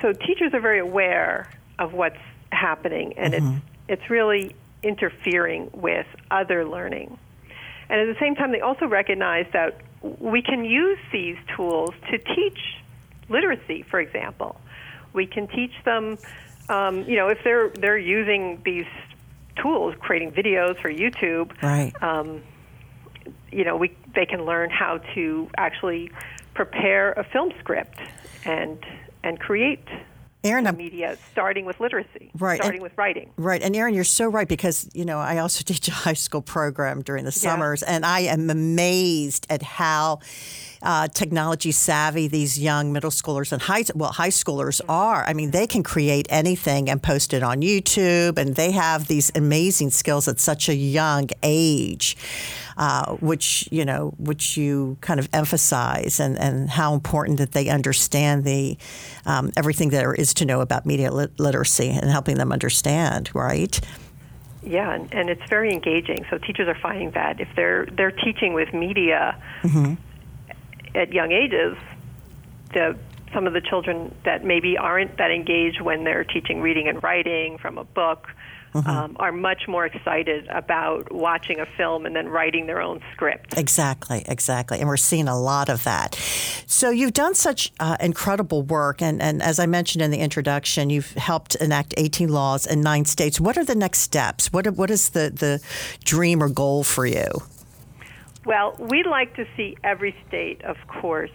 So 0.00 0.12
teachers 0.12 0.54
are 0.54 0.60
very 0.60 0.80
aware 0.80 1.50
of 1.78 1.92
what's 1.92 2.18
happening, 2.52 3.14
and 3.16 3.34
Mm-hmm. 3.34 3.56
it's 3.88 4.00
it's 4.02 4.10
really 4.10 4.54
interfering 4.82 5.70
with 5.72 6.06
other 6.30 6.64
learning. 6.64 7.18
And 7.88 8.00
at 8.00 8.12
the 8.12 8.20
same 8.20 8.34
time, 8.34 8.52
they 8.52 8.60
also 8.60 8.86
recognize 8.86 9.46
that 9.52 9.80
we 10.02 10.42
can 10.42 10.64
use 10.64 10.98
these 11.10 11.36
tools 11.56 11.90
to 12.10 12.18
teach 12.18 12.58
literacy, 13.28 13.82
for 13.90 13.98
example. 13.98 14.60
We 15.14 15.26
can 15.26 15.48
teach 15.48 15.72
them, 15.84 16.18
um, 16.68 17.04
you 17.04 17.16
know, 17.16 17.28
if 17.28 17.38
they're 17.44 17.70
they're 17.70 17.98
using 17.98 18.60
these 18.64 18.86
tools, 19.56 19.94
creating 19.98 20.32
videos 20.32 20.78
for 20.80 20.90
YouTube. 20.90 21.50
Right. 21.62 21.92
Um, 22.02 22.42
you 23.50 23.64
know, 23.64 23.76
we 23.76 23.96
they 24.14 24.26
can 24.26 24.44
learn 24.44 24.70
how 24.70 24.98
to 25.14 25.48
actually 25.56 26.10
prepare 26.54 27.12
a 27.12 27.24
film 27.24 27.52
script 27.58 27.98
and 28.44 28.78
and 29.24 29.38
create 29.40 29.84
Erin, 30.44 30.64
media, 30.76 31.16
starting 31.32 31.64
with 31.64 31.80
literacy, 31.80 32.30
Right, 32.38 32.56
starting 32.60 32.78
and- 32.78 32.82
with 32.84 32.96
writing. 32.96 33.30
Right. 33.36 33.60
And 33.60 33.74
Erin, 33.74 33.92
you're 33.92 34.04
so 34.04 34.28
right 34.28 34.46
because, 34.46 34.88
you 34.94 35.04
know, 35.04 35.18
I 35.18 35.38
also 35.38 35.62
teach 35.66 35.88
a 35.88 35.92
high 35.92 36.12
school 36.12 36.42
program 36.42 37.02
during 37.02 37.24
the 37.24 37.32
summers, 37.32 37.82
and 37.82 38.06
I 38.06 38.20
am 38.20 38.48
amazed 38.48 39.46
at 39.50 39.62
how 39.62 40.20
uh, 40.82 41.08
technology 41.08 41.72
savvy 41.72 42.28
these 42.28 42.58
young 42.58 42.92
middle 42.92 43.10
schoolers 43.10 43.52
and 43.52 43.62
high, 43.62 43.84
well, 43.94 44.12
high 44.12 44.28
schoolers 44.28 44.80
are. 44.88 45.24
I 45.24 45.32
mean, 45.32 45.50
they 45.50 45.66
can 45.66 45.82
create 45.82 46.26
anything 46.30 46.88
and 46.88 47.02
post 47.02 47.34
it 47.34 47.42
on 47.42 47.60
YouTube, 47.62 48.38
and 48.38 48.54
they 48.54 48.72
have 48.72 49.08
these 49.08 49.30
amazing 49.34 49.90
skills 49.90 50.28
at 50.28 50.38
such 50.40 50.68
a 50.68 50.74
young 50.74 51.28
age. 51.42 52.16
Uh, 52.76 53.16
which 53.16 53.68
you 53.72 53.84
know, 53.84 54.14
which 54.18 54.56
you 54.56 54.96
kind 55.00 55.18
of 55.18 55.28
emphasize, 55.32 56.20
and, 56.20 56.38
and 56.38 56.70
how 56.70 56.94
important 56.94 57.38
that 57.38 57.50
they 57.50 57.68
understand 57.68 58.44
the 58.44 58.78
um, 59.26 59.50
everything 59.56 59.88
there 59.88 60.14
is 60.14 60.32
to 60.32 60.44
know 60.44 60.60
about 60.60 60.86
media 60.86 61.12
lit- 61.12 61.40
literacy 61.40 61.88
and 61.88 62.08
helping 62.08 62.36
them 62.36 62.52
understand, 62.52 63.30
right? 63.34 63.80
Yeah, 64.62 64.92
and, 64.92 65.12
and 65.12 65.28
it's 65.28 65.42
very 65.48 65.72
engaging. 65.72 66.24
So 66.30 66.38
teachers 66.38 66.68
are 66.68 66.78
finding 66.80 67.10
that 67.12 67.40
if 67.40 67.48
they're 67.56 67.86
they're 67.86 68.12
teaching 68.12 68.54
with 68.54 68.72
media 68.72 69.36
at 70.94 71.12
young 71.12 71.32
ages, 71.32 71.76
the 72.72 72.96
some 73.32 73.46
of 73.46 73.52
the 73.52 73.60
children 73.60 74.14
that 74.24 74.42
maybe 74.42 74.78
aren't 74.78 75.18
that 75.18 75.30
engaged 75.30 75.82
when 75.82 76.04
they're 76.04 76.24
teaching 76.24 76.62
reading 76.62 76.88
and 76.88 77.02
writing 77.02 77.58
from 77.58 77.76
a 77.76 77.84
book 77.84 78.28
um, 78.74 79.16
are 79.18 79.32
much 79.32 79.66
more 79.66 79.86
excited 79.86 80.46
about 80.48 81.12
watching 81.12 81.60
a 81.60 81.66
film 81.66 82.06
and 82.06 82.14
then 82.14 82.28
writing 82.28 82.66
their 82.66 82.80
own 82.80 83.00
script. 83.12 83.56
Exactly, 83.56 84.22
exactly. 84.26 84.78
And 84.78 84.88
we're 84.88 84.96
seeing 84.96 85.28
a 85.28 85.38
lot 85.38 85.68
of 85.68 85.84
that. 85.84 86.14
So 86.66 86.90
you've 86.90 87.12
done 87.12 87.34
such 87.34 87.72
uh, 87.80 87.96
incredible 88.00 88.62
work. 88.62 89.02
And, 89.02 89.22
and 89.22 89.42
as 89.42 89.58
I 89.58 89.66
mentioned 89.66 90.02
in 90.02 90.10
the 90.10 90.18
introduction, 90.18 90.90
you've 90.90 91.12
helped 91.14 91.54
enact 91.56 91.94
18 91.96 92.28
laws 92.28 92.66
in 92.66 92.82
nine 92.82 93.04
states. 93.04 93.40
What 93.40 93.56
are 93.56 93.64
the 93.64 93.74
next 93.74 94.00
steps? 94.00 94.52
What, 94.52 94.66
what 94.76 94.90
is 94.90 95.10
the, 95.10 95.30
the 95.30 95.60
dream 96.04 96.42
or 96.42 96.48
goal 96.48 96.84
for 96.84 97.06
you? 97.06 97.26
Well, 98.48 98.74
we'd 98.78 99.06
like 99.06 99.36
to 99.36 99.44
see 99.58 99.76
every 99.84 100.16
state, 100.26 100.64
of 100.64 100.78
course, 100.86 101.30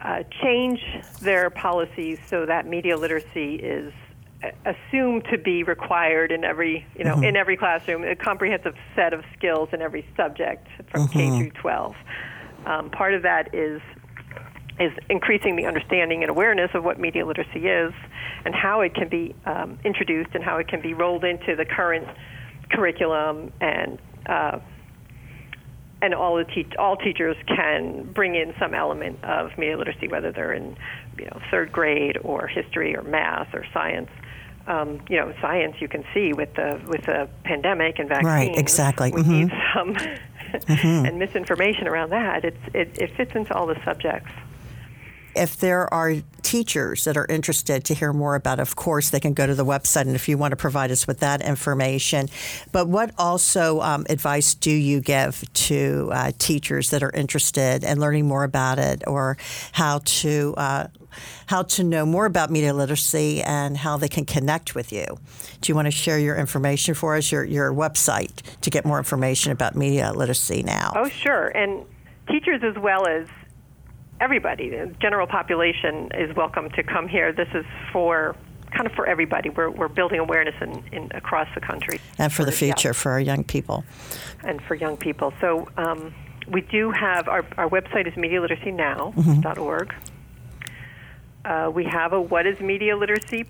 uh, 0.00 0.22
change 0.44 0.80
their 1.20 1.50
policies 1.50 2.20
so 2.28 2.46
that 2.46 2.68
media 2.68 2.96
literacy 2.96 3.56
is 3.56 3.92
uh, 4.44 4.50
assumed 4.64 5.24
to 5.32 5.38
be 5.38 5.64
required 5.64 6.30
in 6.30 6.44
every, 6.44 6.86
you 6.96 7.02
know, 7.02 7.20
in 7.20 7.34
every 7.34 7.56
classroom, 7.56 8.04
a 8.04 8.14
comprehensive 8.14 8.76
set 8.94 9.12
of 9.12 9.24
skills 9.36 9.70
in 9.72 9.82
every 9.82 10.06
subject 10.16 10.68
from 10.88 11.08
K 11.08 11.30
through 11.36 11.50
12. 11.50 11.96
Um, 12.64 12.90
part 12.90 13.14
of 13.14 13.22
that 13.22 13.52
is 13.52 13.82
is 14.78 14.92
increasing 15.10 15.56
the 15.56 15.66
understanding 15.66 16.22
and 16.22 16.30
awareness 16.30 16.70
of 16.74 16.84
what 16.84 17.00
media 17.00 17.26
literacy 17.26 17.66
is 17.66 17.92
and 18.44 18.54
how 18.54 18.82
it 18.82 18.94
can 18.94 19.08
be 19.08 19.34
um, 19.46 19.80
introduced 19.84 20.30
and 20.34 20.44
how 20.44 20.58
it 20.58 20.68
can 20.68 20.80
be 20.80 20.94
rolled 20.94 21.24
into 21.24 21.56
the 21.56 21.64
current 21.64 22.06
curriculum 22.70 23.52
and 23.60 23.98
uh, 24.26 24.60
and 26.04 26.14
all 26.14 26.36
the 26.36 26.44
te- 26.44 26.76
all 26.78 26.96
teachers 26.96 27.36
can 27.46 28.02
bring 28.12 28.34
in 28.34 28.52
some 28.58 28.74
element 28.74 29.18
of 29.24 29.56
media 29.56 29.78
literacy, 29.78 30.06
whether 30.08 30.30
they're 30.30 30.52
in 30.52 30.76
you 31.18 31.24
know 31.24 31.40
third 31.50 31.72
grade 31.72 32.18
or 32.22 32.46
history 32.46 32.94
or 32.94 33.02
math 33.02 33.54
or 33.54 33.64
science. 33.72 34.10
Um, 34.66 35.00
you 35.10 35.18
know, 35.18 35.32
science 35.42 35.76
you 35.80 35.88
can 35.88 36.04
see 36.14 36.32
with 36.32 36.54
the 36.54 36.80
with 36.86 37.02
the 37.04 37.28
pandemic 37.44 37.98
and 37.98 38.08
vaccines. 38.08 38.26
Right, 38.26 38.56
exactly. 38.56 39.12
We 39.12 39.22
Mhm. 39.22 39.28
need 39.28 39.52
some 39.74 39.96
and 41.06 41.18
misinformation 41.18 41.86
around 41.88 42.10
that. 42.10 42.44
It's 42.44 42.64
it, 42.74 42.98
it 42.98 43.16
fits 43.16 43.34
into 43.34 43.54
all 43.54 43.66
the 43.66 43.76
subjects. 43.84 44.30
If 45.34 45.56
there 45.56 45.92
are 45.92 46.16
teachers 46.42 47.04
that 47.04 47.16
are 47.16 47.26
interested 47.26 47.84
to 47.86 47.94
hear 47.94 48.12
more 48.12 48.34
about, 48.34 48.60
of 48.60 48.76
course, 48.76 49.10
they 49.10 49.20
can 49.20 49.34
go 49.34 49.46
to 49.46 49.54
the 49.54 49.64
website, 49.64 50.02
and 50.02 50.14
if 50.14 50.28
you 50.28 50.38
want 50.38 50.52
to 50.52 50.56
provide 50.56 50.90
us 50.90 51.06
with 51.06 51.20
that 51.20 51.42
information. 51.42 52.28
But 52.70 52.88
what 52.88 53.12
also 53.18 53.80
um, 53.80 54.06
advice 54.08 54.54
do 54.54 54.70
you 54.70 55.00
give 55.00 55.42
to 55.54 56.10
uh, 56.12 56.32
teachers 56.38 56.90
that 56.90 57.02
are 57.02 57.10
interested 57.10 57.82
in 57.82 57.98
learning 57.98 58.26
more 58.26 58.44
about 58.44 58.78
it, 58.78 59.02
or 59.06 59.36
how 59.72 60.00
to 60.04 60.54
uh, 60.56 60.86
how 61.46 61.62
to 61.62 61.84
know 61.84 62.04
more 62.04 62.26
about 62.26 62.50
media 62.50 62.74
literacy 62.74 63.42
and 63.42 63.76
how 63.76 63.96
they 63.96 64.08
can 64.08 64.24
connect 64.24 64.74
with 64.74 64.92
you? 64.92 65.06
Do 65.60 65.70
you 65.70 65.74
want 65.74 65.86
to 65.86 65.92
share 65.92 66.18
your 66.18 66.36
information 66.36 66.94
for 66.94 67.16
us, 67.16 67.32
your 67.32 67.44
your 67.44 67.72
website, 67.72 68.42
to 68.60 68.70
get 68.70 68.84
more 68.84 68.98
information 68.98 69.50
about 69.50 69.74
media 69.74 70.12
literacy 70.12 70.62
now? 70.62 70.92
Oh, 70.94 71.08
sure. 71.08 71.48
And 71.48 71.84
teachers 72.28 72.62
as 72.62 72.76
well 72.82 73.06
as 73.06 73.26
everybody, 74.20 74.70
the 74.70 74.94
general 75.00 75.26
population 75.26 76.10
is 76.14 76.34
welcome 76.36 76.70
to 76.70 76.82
come 76.82 77.08
here. 77.08 77.32
This 77.32 77.48
is 77.54 77.64
for 77.92 78.36
kind 78.70 78.86
of 78.86 78.92
for 78.92 79.06
everybody. 79.06 79.50
We're, 79.50 79.70
we're 79.70 79.88
building 79.88 80.18
awareness 80.18 80.54
in, 80.60 80.84
in 80.92 81.10
across 81.14 81.48
the 81.54 81.60
country. 81.60 82.00
and 82.18 82.32
for 82.32 82.44
the 82.44 82.50
yeah, 82.50 82.58
future 82.58 82.94
for 82.94 83.12
our 83.12 83.20
young 83.20 83.44
people. 83.44 83.84
and 84.42 84.60
for 84.62 84.74
young 84.74 84.96
people. 84.96 85.32
So 85.40 85.68
um, 85.76 86.12
we 86.48 86.60
do 86.60 86.90
have 86.90 87.28
our, 87.28 87.44
our 87.56 87.68
website 87.68 88.06
is 88.06 88.14
medialiteracynow.org. 88.14 89.94
Uh, 91.44 91.70
we 91.74 91.84
have 91.84 92.12
a 92.12 92.20
What 92.20 92.46
is 92.46 92.58
Media 92.60 92.96
Literacy 92.96 93.44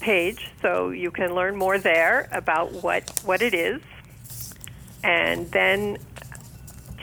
page, 0.00 0.50
so 0.62 0.90
you 0.90 1.10
can 1.10 1.34
learn 1.34 1.56
more 1.56 1.78
there 1.78 2.28
about 2.32 2.72
what, 2.82 3.10
what 3.24 3.42
it 3.42 3.54
is. 3.54 3.80
And 5.02 5.50
then 5.50 5.98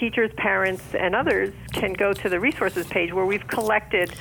teachers, 0.03 0.31
parents, 0.35 0.83
and 0.93 1.15
others 1.15 1.53
can 1.71 1.93
go 1.93 2.11
to 2.11 2.27
the 2.27 2.37
resources 2.37 2.85
page 2.87 3.13
where 3.13 3.25
we've 3.25 3.47
collected 3.47 4.13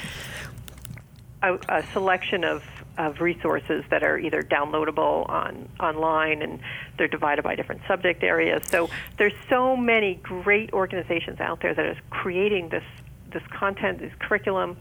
a, 1.42 1.58
a 1.68 1.82
selection 1.92 2.44
of, 2.44 2.62
of 2.98 3.20
resources 3.20 3.82
that 3.90 4.04
are 4.04 4.16
either 4.16 4.42
downloadable 4.42 5.28
on 5.28 5.68
online 5.80 6.40
and 6.40 6.60
they're 6.98 7.08
divided 7.08 7.42
by 7.42 7.56
different 7.56 7.80
subject 7.88 8.22
areas. 8.22 8.62
So 8.68 8.90
there's 9.18 9.32
so 9.48 9.76
many 9.76 10.20
great 10.22 10.72
organizations 10.72 11.40
out 11.40 11.60
there 11.62 11.74
that 11.74 11.84
are 11.84 11.96
creating 12.10 12.68
this 12.68 12.84
this 13.32 13.42
content, 13.50 13.98
this 13.98 14.12
curriculum 14.20 14.76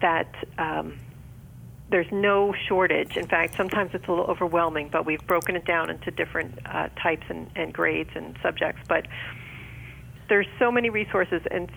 that 0.00 0.32
um, 0.56 0.96
there's 1.90 2.10
no 2.12 2.54
shortage. 2.68 3.16
In 3.16 3.26
fact, 3.26 3.56
sometimes 3.56 3.90
it's 3.92 4.06
a 4.06 4.10
little 4.10 4.26
overwhelming, 4.26 4.88
but 4.88 5.04
we've 5.04 5.26
broken 5.26 5.56
it 5.56 5.66
down 5.66 5.90
into 5.90 6.10
different 6.12 6.58
uh, 6.64 6.88
types 7.02 7.26
and, 7.28 7.50
and 7.56 7.74
grades 7.74 8.10
and 8.14 8.38
subjects. 8.40 8.80
But 8.88 9.08
there's 10.28 10.46
so 10.58 10.70
many 10.70 10.90
resources 10.90 11.42
and 11.50 11.70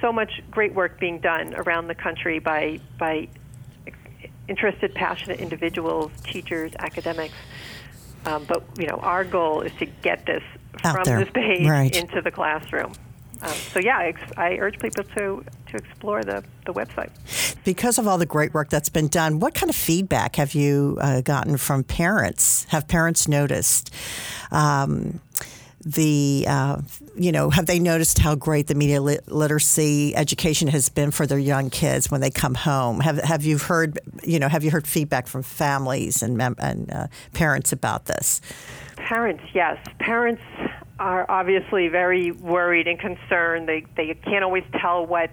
so 0.00 0.12
much 0.12 0.42
great 0.50 0.74
work 0.74 0.98
being 0.98 1.18
done 1.20 1.54
around 1.54 1.86
the 1.88 1.94
country 1.94 2.38
by 2.38 2.80
by 2.98 3.28
interested, 4.48 4.94
passionate 4.94 5.40
individuals, 5.40 6.10
teachers, 6.24 6.72
academics. 6.78 7.34
Um, 8.26 8.44
but 8.44 8.64
you 8.78 8.86
know, 8.86 8.96
our 8.96 9.24
goal 9.24 9.62
is 9.62 9.72
to 9.78 9.86
get 9.86 10.26
this 10.26 10.42
Out 10.84 10.94
from 10.96 11.04
there. 11.04 11.18
this 11.24 11.30
page 11.32 11.66
Right. 11.68 11.94
into 11.96 12.20
the 12.20 12.30
classroom. 12.30 12.92
Um, 13.40 13.48
so 13.72 13.80
yeah, 13.80 13.98
I, 13.98 14.06
ex- 14.06 14.32
I 14.36 14.52
urge 14.58 14.78
people 14.78 15.04
to 15.04 15.44
to 15.68 15.76
explore 15.76 16.22
the 16.22 16.44
the 16.66 16.72
website. 16.72 17.10
Because 17.64 17.98
of 17.98 18.06
all 18.06 18.18
the 18.18 18.26
great 18.26 18.54
work 18.54 18.68
that's 18.70 18.88
been 18.88 19.08
done, 19.08 19.40
what 19.40 19.54
kind 19.54 19.70
of 19.70 19.76
feedback 19.76 20.36
have 20.36 20.54
you 20.54 20.98
uh, 21.00 21.20
gotten 21.22 21.56
from 21.56 21.82
parents? 21.82 22.64
Have 22.70 22.86
parents 22.88 23.26
noticed? 23.28 23.92
Um, 24.52 25.20
the 25.84 26.44
uh, 26.48 26.80
you 27.16 27.32
know 27.32 27.50
have 27.50 27.66
they 27.66 27.78
noticed 27.78 28.18
how 28.18 28.34
great 28.34 28.66
the 28.66 28.74
media 28.74 29.00
lit- 29.00 29.30
literacy 29.30 30.14
education 30.16 30.68
has 30.68 30.88
been 30.88 31.10
for 31.10 31.26
their 31.26 31.38
young 31.38 31.70
kids 31.70 32.10
when 32.10 32.20
they 32.20 32.30
come 32.30 32.54
home 32.54 33.00
have 33.00 33.18
have 33.18 33.44
you 33.44 33.58
heard 33.58 33.98
you 34.22 34.38
know 34.38 34.48
have 34.48 34.62
you 34.62 34.70
heard 34.70 34.86
feedback 34.86 35.26
from 35.26 35.42
families 35.42 36.22
and 36.22 36.36
mem- 36.36 36.56
and 36.58 36.90
uh, 36.92 37.06
parents 37.32 37.72
about 37.72 38.06
this 38.06 38.40
Parents, 38.96 39.42
yes, 39.52 39.78
parents 39.98 40.42
are 40.98 41.28
obviously 41.28 41.88
very 41.88 42.30
worried 42.30 42.86
and 42.86 42.98
concerned. 42.98 43.68
They 43.68 43.84
they 43.96 44.14
can't 44.14 44.44
always 44.44 44.64
tell 44.80 45.06
what 45.06 45.30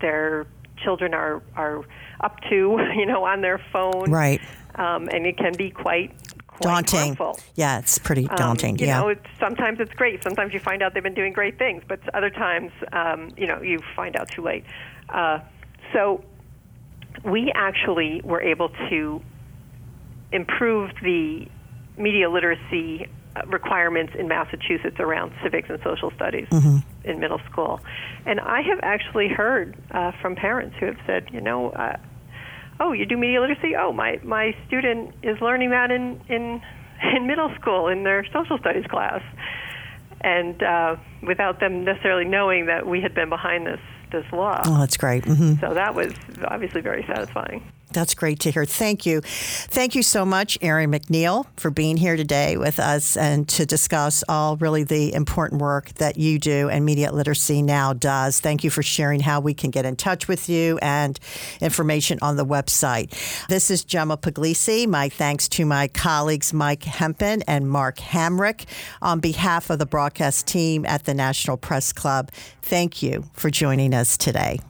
their 0.00 0.46
children 0.82 1.14
are 1.14 1.42
are 1.54 1.84
up 2.20 2.40
to, 2.50 2.78
you 2.96 3.06
know, 3.06 3.24
on 3.24 3.40
their 3.40 3.58
phone. 3.72 4.10
Right. 4.10 4.40
Um, 4.74 5.08
and 5.08 5.26
it 5.26 5.38
can 5.38 5.54
be 5.56 5.70
quite 5.70 6.12
daunting. 6.60 7.16
Harmful. 7.16 7.38
Yeah, 7.54 7.78
it's 7.78 7.98
pretty 7.98 8.28
um, 8.28 8.36
daunting. 8.36 8.74
Um, 8.74 8.80
you 8.80 8.86
yeah. 8.86 9.00
know, 9.00 9.08
it's, 9.08 9.26
sometimes 9.38 9.80
it's 9.80 9.92
great. 9.92 10.22
Sometimes 10.22 10.52
you 10.52 10.60
find 10.60 10.82
out 10.82 10.94
they've 10.94 11.02
been 11.02 11.14
doing 11.14 11.32
great 11.32 11.58
things, 11.58 11.82
but 11.86 12.00
other 12.14 12.30
times, 12.30 12.72
um, 12.92 13.30
you 13.36 13.46
know, 13.46 13.60
you 13.62 13.78
find 13.94 14.16
out 14.16 14.28
too 14.30 14.42
late. 14.42 14.64
Uh, 15.08 15.40
so 15.92 16.24
we 17.24 17.52
actually 17.54 18.20
were 18.22 18.40
able 18.40 18.70
to 18.90 19.22
improve 20.32 20.90
the 21.02 21.48
media 21.96 22.28
literacy 22.28 23.06
uh, 23.36 23.42
requirements 23.46 24.12
in 24.18 24.28
Massachusetts 24.28 24.96
around 24.98 25.32
civics 25.42 25.68
and 25.70 25.78
social 25.82 26.10
studies 26.12 26.48
mm-hmm. 26.50 26.78
in 27.08 27.20
middle 27.20 27.40
school. 27.50 27.80
And 28.24 28.40
I 28.40 28.62
have 28.62 28.80
actually 28.82 29.28
heard 29.28 29.76
uh, 29.90 30.12
from 30.20 30.36
parents 30.36 30.76
who 30.78 30.86
have 30.86 30.98
said, 31.06 31.28
you 31.32 31.40
know, 31.40 31.70
uh, 31.70 31.96
oh, 32.80 32.92
you 32.92 33.06
do 33.06 33.16
media 33.16 33.40
literacy? 33.40 33.74
Oh, 33.76 33.92
my 33.92 34.20
my 34.22 34.54
student 34.66 35.14
is 35.22 35.40
learning 35.40 35.70
that 35.70 35.90
in 35.90 36.20
in 36.28 36.62
in 37.16 37.26
middle 37.26 37.52
school 37.60 37.88
in 37.88 38.04
their 38.04 38.24
social 38.32 38.58
studies 38.58 38.86
class, 38.86 39.22
and 40.20 40.62
uh, 40.62 40.96
without 41.22 41.60
them 41.60 41.84
necessarily 41.84 42.24
knowing 42.24 42.66
that 42.66 42.86
we 42.86 43.00
had 43.00 43.14
been 43.14 43.28
behind 43.28 43.66
this 43.66 43.80
this 44.12 44.24
law. 44.32 44.60
Oh, 44.64 44.78
that's 44.80 44.96
great. 44.96 45.24
Mm-hmm. 45.24 45.60
So 45.60 45.74
that 45.74 45.94
was 45.94 46.12
obviously 46.44 46.80
very 46.80 47.04
satisfying. 47.06 47.62
That's 47.96 48.14
great 48.14 48.40
to 48.40 48.50
hear. 48.50 48.66
Thank 48.66 49.06
you. 49.06 49.22
Thank 49.22 49.94
you 49.94 50.02
so 50.02 50.26
much, 50.26 50.58
Erin 50.60 50.90
McNeill, 50.90 51.46
for 51.56 51.70
being 51.70 51.96
here 51.96 52.14
today 52.14 52.58
with 52.58 52.78
us 52.78 53.16
and 53.16 53.48
to 53.48 53.64
discuss 53.64 54.22
all 54.28 54.58
really 54.58 54.84
the 54.84 55.14
important 55.14 55.62
work 55.62 55.94
that 55.94 56.18
you 56.18 56.38
do 56.38 56.68
and 56.68 56.84
Media 56.84 57.10
Literacy 57.10 57.62
Now 57.62 57.94
does. 57.94 58.38
Thank 58.38 58.62
you 58.64 58.68
for 58.68 58.82
sharing 58.82 59.20
how 59.20 59.40
we 59.40 59.54
can 59.54 59.70
get 59.70 59.86
in 59.86 59.96
touch 59.96 60.28
with 60.28 60.50
you 60.50 60.78
and 60.82 61.18
information 61.62 62.18
on 62.20 62.36
the 62.36 62.44
website. 62.44 63.10
This 63.48 63.70
is 63.70 63.82
Gemma 63.82 64.18
Puglisi. 64.18 64.86
My 64.86 65.08
thanks 65.08 65.48
to 65.48 65.64
my 65.64 65.88
colleagues 65.88 66.52
Mike 66.52 66.82
Hempen 66.82 67.42
and 67.48 67.66
Mark 67.66 67.96
Hamrick. 67.96 68.66
On 69.00 69.20
behalf 69.20 69.70
of 69.70 69.78
the 69.78 69.86
broadcast 69.86 70.46
team 70.46 70.84
at 70.84 71.04
the 71.04 71.14
National 71.14 71.56
Press 71.56 71.94
Club, 71.94 72.30
thank 72.60 73.02
you 73.02 73.24
for 73.32 73.48
joining 73.48 73.94
us 73.94 74.18
today. 74.18 74.60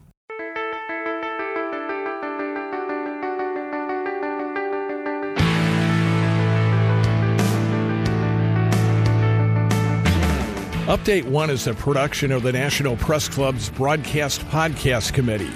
Update 10.87 11.25
One 11.25 11.50
is 11.50 11.66
a 11.66 11.75
production 11.75 12.31
of 12.31 12.45
the 12.45 12.52
National 12.52 12.97
Press 12.97 13.28
Club's 13.28 13.69
Broadcast 13.71 14.40
Podcast 14.43 15.14
Committee. 15.14 15.50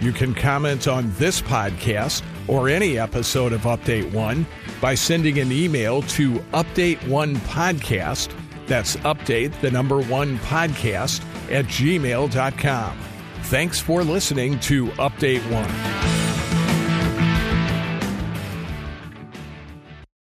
You 0.00 0.12
can 0.12 0.34
comment 0.34 0.88
on 0.88 1.12
this 1.18 1.40
podcast 1.40 2.24
or 2.48 2.68
any 2.68 2.98
episode 2.98 3.52
of 3.52 3.60
Update 3.60 4.12
One 4.12 4.44
by 4.80 4.96
sending 4.96 5.38
an 5.38 5.52
email 5.52 6.02
to 6.02 6.32
Update 6.52 7.06
One 7.06 7.36
Podcast. 7.36 8.36
That's 8.66 8.96
update 8.96 9.60
the 9.60 9.70
number 9.70 10.02
one 10.02 10.38
podcast 10.38 11.22
at 11.52 11.66
gmail.com. 11.66 12.98
Thanks 13.42 13.78
for 13.78 14.02
listening 14.02 14.58
to 14.60 14.88
Update 14.88 15.48
One. 15.52 16.11